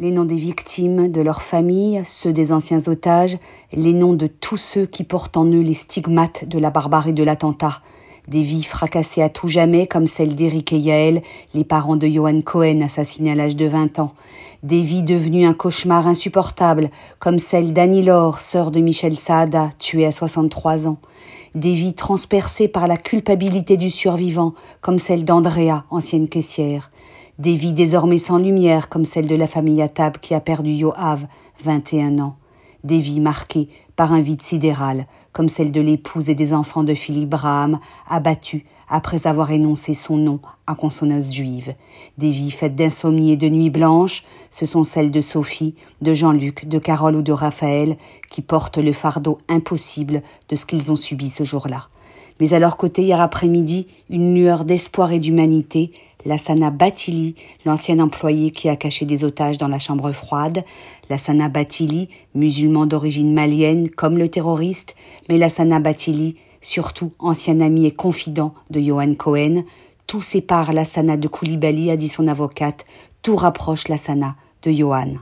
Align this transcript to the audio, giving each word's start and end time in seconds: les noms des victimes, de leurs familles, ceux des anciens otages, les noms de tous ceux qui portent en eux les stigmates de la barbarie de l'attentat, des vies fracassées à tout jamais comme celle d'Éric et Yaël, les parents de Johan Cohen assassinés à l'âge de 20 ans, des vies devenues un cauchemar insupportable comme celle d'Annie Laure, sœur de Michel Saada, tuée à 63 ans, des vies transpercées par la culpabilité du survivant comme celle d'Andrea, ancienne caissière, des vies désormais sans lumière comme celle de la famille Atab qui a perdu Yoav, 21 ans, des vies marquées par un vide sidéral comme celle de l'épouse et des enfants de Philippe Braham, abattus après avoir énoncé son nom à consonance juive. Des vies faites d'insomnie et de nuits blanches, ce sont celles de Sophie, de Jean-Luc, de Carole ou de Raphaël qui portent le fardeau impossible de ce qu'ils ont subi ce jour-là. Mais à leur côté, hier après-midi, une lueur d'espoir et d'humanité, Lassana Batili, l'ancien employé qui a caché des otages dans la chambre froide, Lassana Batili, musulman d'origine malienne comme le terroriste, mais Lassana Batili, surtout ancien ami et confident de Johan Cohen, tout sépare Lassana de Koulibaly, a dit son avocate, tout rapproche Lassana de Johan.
les 0.00 0.10
noms 0.10 0.24
des 0.24 0.36
victimes, 0.36 1.12
de 1.12 1.20
leurs 1.20 1.42
familles, 1.42 2.00
ceux 2.04 2.32
des 2.32 2.50
anciens 2.50 2.88
otages, 2.88 3.36
les 3.72 3.92
noms 3.92 4.14
de 4.14 4.26
tous 4.26 4.56
ceux 4.56 4.86
qui 4.86 5.04
portent 5.04 5.36
en 5.36 5.44
eux 5.44 5.60
les 5.60 5.74
stigmates 5.74 6.46
de 6.46 6.58
la 6.58 6.70
barbarie 6.70 7.12
de 7.12 7.22
l'attentat, 7.22 7.82
des 8.26 8.42
vies 8.42 8.62
fracassées 8.62 9.20
à 9.20 9.28
tout 9.28 9.48
jamais 9.48 9.86
comme 9.86 10.06
celle 10.06 10.34
d'Éric 10.34 10.72
et 10.72 10.78
Yaël, 10.78 11.22
les 11.54 11.64
parents 11.64 11.96
de 11.96 12.06
Johan 12.06 12.40
Cohen 12.40 12.80
assassinés 12.80 13.32
à 13.32 13.34
l'âge 13.34 13.54
de 13.54 13.66
20 13.66 13.98
ans, 13.98 14.14
des 14.62 14.80
vies 14.80 15.02
devenues 15.02 15.44
un 15.44 15.54
cauchemar 15.54 16.06
insupportable 16.06 16.90
comme 17.18 17.38
celle 17.38 17.74
d'Annie 17.74 18.02
Laure, 18.02 18.40
sœur 18.40 18.70
de 18.70 18.80
Michel 18.80 19.16
Saada, 19.16 19.70
tuée 19.78 20.06
à 20.06 20.12
63 20.12 20.88
ans, 20.88 20.98
des 21.54 21.74
vies 21.74 21.94
transpercées 21.94 22.68
par 22.68 22.88
la 22.88 22.96
culpabilité 22.96 23.76
du 23.76 23.90
survivant 23.90 24.54
comme 24.80 24.98
celle 24.98 25.24
d'Andrea, 25.24 25.84
ancienne 25.90 26.28
caissière, 26.28 26.90
des 27.38 27.54
vies 27.54 27.72
désormais 27.72 28.18
sans 28.18 28.38
lumière 28.38 28.88
comme 28.88 29.04
celle 29.04 29.28
de 29.28 29.36
la 29.36 29.46
famille 29.46 29.82
Atab 29.82 30.18
qui 30.18 30.34
a 30.34 30.40
perdu 30.40 30.70
Yoav, 30.70 31.26
21 31.64 32.18
ans, 32.18 32.36
des 32.84 32.98
vies 32.98 33.20
marquées 33.20 33.68
par 33.96 34.12
un 34.12 34.20
vide 34.20 34.42
sidéral 34.42 35.06
comme 35.32 35.48
celle 35.48 35.72
de 35.72 35.80
l'épouse 35.80 36.28
et 36.28 36.34
des 36.34 36.52
enfants 36.52 36.84
de 36.84 36.94
Philippe 36.94 37.30
Braham, 37.30 37.78
abattus 38.08 38.62
après 38.88 39.26
avoir 39.26 39.50
énoncé 39.50 39.94
son 39.94 40.18
nom 40.18 40.40
à 40.66 40.74
consonance 40.74 41.32
juive. 41.32 41.74
Des 42.18 42.30
vies 42.30 42.50
faites 42.50 42.76
d'insomnie 42.76 43.32
et 43.32 43.36
de 43.38 43.48
nuits 43.48 43.70
blanches, 43.70 44.24
ce 44.50 44.66
sont 44.66 44.84
celles 44.84 45.10
de 45.10 45.22
Sophie, 45.22 45.74
de 46.02 46.12
Jean-Luc, 46.12 46.68
de 46.68 46.78
Carole 46.78 47.16
ou 47.16 47.22
de 47.22 47.32
Raphaël 47.32 47.96
qui 48.30 48.42
portent 48.42 48.76
le 48.76 48.92
fardeau 48.92 49.38
impossible 49.48 50.22
de 50.50 50.56
ce 50.56 50.66
qu'ils 50.66 50.92
ont 50.92 50.96
subi 50.96 51.30
ce 51.30 51.44
jour-là. 51.44 51.88
Mais 52.38 52.52
à 52.52 52.58
leur 52.58 52.76
côté, 52.76 53.02
hier 53.02 53.20
après-midi, 53.20 53.86
une 54.10 54.34
lueur 54.34 54.64
d'espoir 54.64 55.12
et 55.12 55.18
d'humanité, 55.18 55.92
Lassana 56.24 56.70
Batili, 56.70 57.34
l'ancien 57.64 57.98
employé 57.98 58.50
qui 58.50 58.68
a 58.68 58.76
caché 58.76 59.04
des 59.04 59.24
otages 59.24 59.58
dans 59.58 59.68
la 59.68 59.78
chambre 59.78 60.12
froide, 60.12 60.64
Lassana 61.10 61.48
Batili, 61.48 62.08
musulman 62.34 62.86
d'origine 62.86 63.32
malienne 63.32 63.90
comme 63.90 64.18
le 64.18 64.28
terroriste, 64.28 64.94
mais 65.28 65.38
Lassana 65.38 65.80
Batili, 65.80 66.36
surtout 66.60 67.12
ancien 67.18 67.60
ami 67.60 67.86
et 67.86 67.94
confident 67.94 68.54
de 68.70 68.80
Johan 68.80 69.14
Cohen, 69.14 69.64
tout 70.06 70.22
sépare 70.22 70.72
Lassana 70.72 71.16
de 71.16 71.28
Koulibaly, 71.28 71.90
a 71.90 71.96
dit 71.96 72.08
son 72.08 72.28
avocate, 72.28 72.84
tout 73.22 73.36
rapproche 73.36 73.88
Lassana 73.88 74.36
de 74.62 74.70
Johan. 74.70 75.14